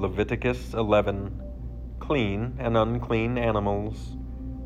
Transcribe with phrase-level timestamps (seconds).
[0.00, 1.42] Leviticus 11
[1.98, 4.16] Clean and unclean animals.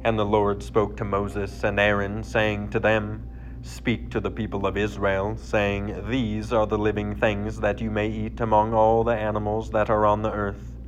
[0.05, 3.29] And the Lord spoke to Moses and Aaron, saying to them,
[3.63, 8.09] Speak to the people of Israel, saying, These are the living things that you may
[8.11, 10.79] eat among all the animals that are on the earth.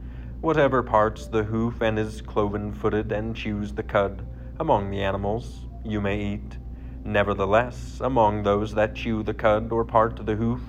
[0.40, 4.24] Whatever parts the hoof and is cloven footed and chews the cud,
[4.60, 6.56] among the animals you may eat.
[7.04, 10.62] Nevertheless, among those that chew the cud or part the hoof,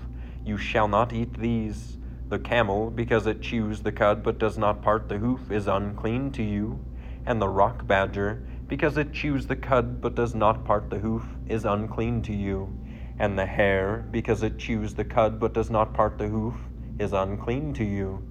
[0.44, 1.98] you shall not eat these.
[2.30, 6.32] The camel, because it chews the cud but does not part the hoof, is unclean
[6.32, 6.82] to you.
[7.26, 11.38] And the rock badger, because it chews the cud but does not part the hoof,
[11.48, 12.74] is unclean to you.
[13.18, 16.56] And the hare, because it chews the cud but does not part the hoof,
[17.00, 18.24] is unclean to you.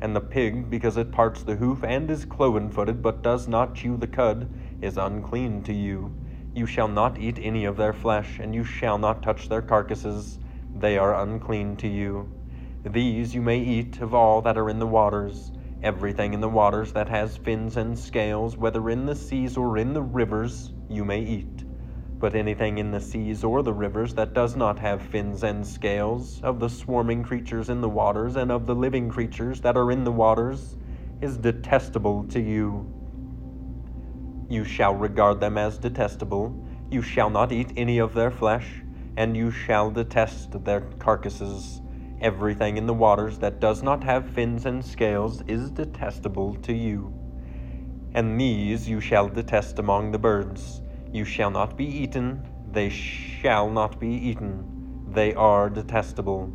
[0.00, 3.74] And the pig, because it parts the hoof and is cloven footed but does not
[3.74, 4.48] chew the cud,
[4.80, 6.14] is unclean to you.
[6.54, 10.38] You shall not eat any of their flesh, and you shall not touch their carcasses.
[10.74, 12.32] They are unclean to you.
[12.84, 15.52] These you may eat of all that are in the waters.
[15.84, 19.92] Everything in the waters that has fins and scales, whether in the seas or in
[19.92, 21.64] the rivers, you may eat.
[22.18, 26.40] But anything in the seas or the rivers that does not have fins and scales,
[26.42, 30.02] of the swarming creatures in the waters and of the living creatures that are in
[30.02, 30.76] the waters,
[31.20, 32.92] is detestable to you.
[34.48, 36.66] You shall regard them as detestable.
[36.90, 38.82] You shall not eat any of their flesh,
[39.16, 41.80] and you shall detest their carcasses.
[42.22, 47.12] Everything in the waters that does not have fins and scales is detestable to you.
[48.14, 50.82] And these you shall detest among the birds.
[51.12, 55.04] You shall not be eaten, they shall not be eaten.
[55.12, 56.52] They are detestable.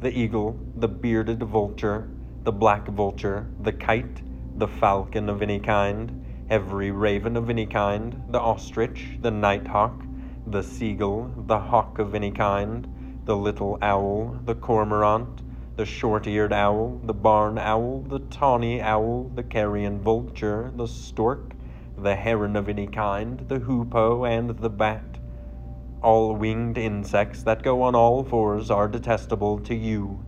[0.00, 2.10] The eagle, the bearded vulture,
[2.42, 4.22] the black vulture, the kite,
[4.56, 10.02] the falcon of any kind, every raven of any kind, the ostrich, the nighthawk,
[10.48, 12.88] the seagull, the hawk of any kind,
[13.28, 15.42] the little owl, the cormorant,
[15.76, 21.52] the short eared owl, the barn owl, the tawny owl, the carrion vulture, the stork,
[21.98, 25.18] the heron of any kind, the hoopoe, and the bat.
[26.00, 30.24] All winged insects that go on all fours are detestable to you.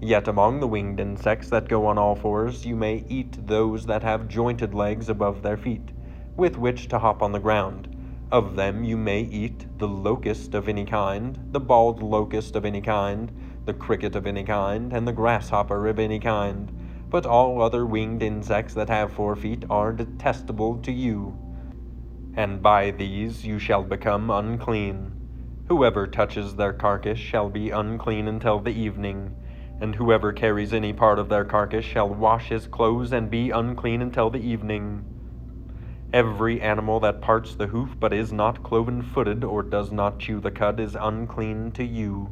[0.00, 4.04] Yet among the winged insects that go on all fours, you may eat those that
[4.04, 5.90] have jointed legs above their feet,
[6.36, 7.88] with which to hop on the ground
[8.32, 12.80] of them you may eat the locust of any kind, the bald locust of any
[12.80, 13.32] kind,
[13.64, 16.72] the cricket of any kind, and the grasshopper of any kind.
[17.08, 21.38] But all other winged insects that have four feet are detestable to you.
[22.34, 25.12] And by these you shall become unclean.
[25.68, 29.34] Whoever touches their carcass shall be unclean until the evening,
[29.80, 34.02] and whoever carries any part of their carcass shall wash his clothes and be unclean
[34.02, 35.04] until the evening.
[36.12, 40.38] Every animal that parts the hoof but is not cloven footed or does not chew
[40.38, 42.30] the cud is unclean to you.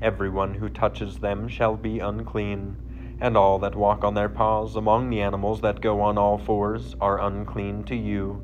[0.00, 2.76] Every one who touches them shall be unclean.
[3.20, 6.96] And all that walk on their paws among the animals that go on all fours
[6.98, 8.42] are unclean to you.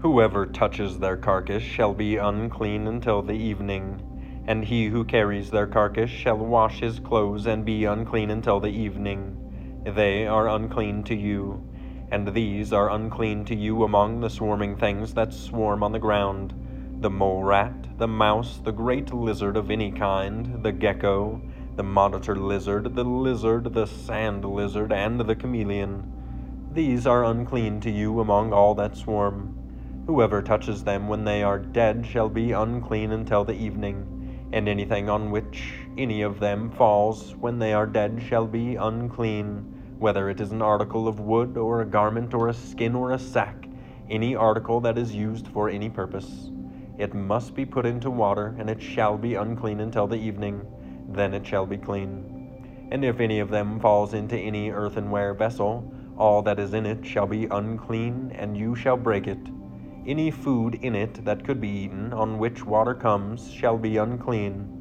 [0.00, 4.00] Whoever touches their carcass shall be unclean until the evening.
[4.46, 8.70] And he who carries their carcass shall wash his clothes and be unclean until the
[8.70, 9.36] evening.
[9.84, 11.62] They are unclean to you
[12.10, 16.54] and these are unclean to you among the swarming things that swarm on the ground
[17.00, 21.40] the mole rat, the mouse, the great lizard of any kind, the gecko,
[21.76, 26.02] the monitor lizard, the lizard, the sand lizard, and the chameleon.
[26.72, 29.54] These are unclean to you among all that swarm.
[30.08, 35.08] Whoever touches them when they are dead shall be unclean until the evening, and anything
[35.08, 40.40] on which any of them falls when they are dead shall be unclean whether it
[40.40, 43.68] is an article of wood or a garment or a skin or a sack,
[44.08, 46.50] any article that is used for any purpose.
[46.98, 50.64] It must be put into water, and it shall be unclean until the evening,
[51.08, 52.88] then it shall be clean.
[52.90, 57.04] And if any of them falls into any earthenware vessel, all that is in it
[57.04, 59.38] shall be unclean, and you shall break it.
[60.06, 64.77] Any food in it that could be eaten, on which water comes, shall be unclean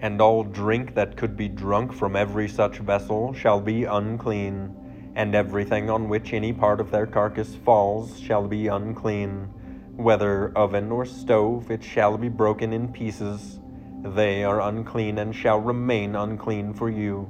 [0.00, 5.34] and all drink that could be drunk from every such vessel shall be unclean, and
[5.34, 9.48] everything on which any part of their carcass falls shall be unclean.
[9.96, 13.58] Whether oven or stove, it shall be broken in pieces.
[14.04, 17.28] They are unclean and shall remain unclean for you.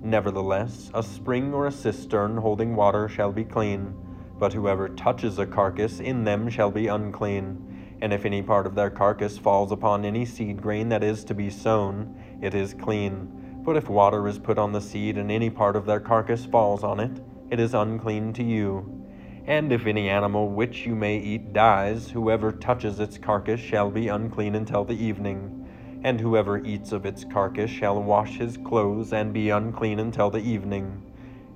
[0.00, 3.94] Nevertheless, a spring or a cistern holding water shall be clean,
[4.38, 7.75] but whoever touches a carcass in them shall be unclean.
[8.00, 11.34] And if any part of their carcass falls upon any seed grain that is to
[11.34, 13.62] be sown, it is clean.
[13.64, 16.84] But if water is put on the seed, and any part of their carcass falls
[16.84, 17.20] on it,
[17.50, 19.04] it is unclean to you.
[19.46, 24.08] And if any animal which you may eat dies, whoever touches its carcass shall be
[24.08, 25.66] unclean until the evening
[26.06, 30.38] and whoever eats of its carcass shall wash his clothes and be unclean until the
[30.38, 31.02] evening.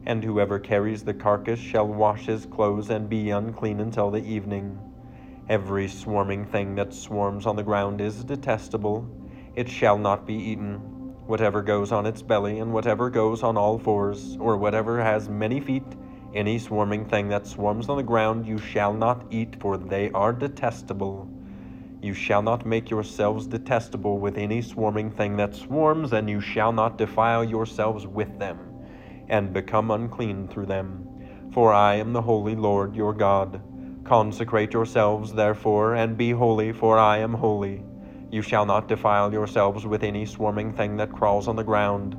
[0.05, 4.90] And whoever carries the carcass shall wash his clothes and be unclean until the evening.
[5.49, 9.09] Every swarming thing that swarms on the ground is detestable.
[9.57, 10.77] It shall not be eaten.
[11.27, 15.61] Whatever goes on its belly, and whatever goes on all fours, or whatever has many
[15.61, 15.97] feet,
[16.35, 20.33] any swarming thing that swarms on the ground you shall not eat, for they are
[20.33, 21.29] detestable.
[22.03, 26.73] You shall not make yourselves detestable with any swarming thing that swarms, and you shall
[26.73, 28.59] not defile yourselves with them,
[29.29, 31.07] and become unclean through them.
[31.53, 33.61] For I am the holy Lord your God.
[34.11, 37.85] Consecrate yourselves, therefore, and be holy, for I am holy.
[38.29, 42.19] You shall not defile yourselves with any swarming thing that crawls on the ground.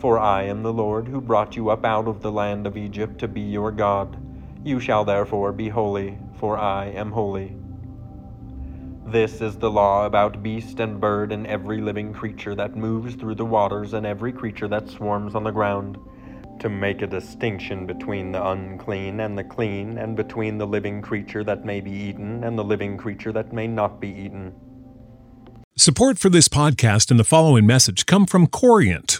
[0.00, 3.16] For I am the Lord who brought you up out of the land of Egypt
[3.20, 4.18] to be your God.
[4.64, 7.56] You shall therefore be holy, for I am holy.
[9.06, 13.36] This is the law about beast and bird and every living creature that moves through
[13.36, 15.96] the waters and every creature that swarms on the ground,
[16.60, 21.42] to make a distinction between the unclean and the clean, and between the living creature
[21.44, 24.54] that may be eaten and the living creature that may not be eaten.
[25.76, 29.19] Support for this podcast and the following message come from Corient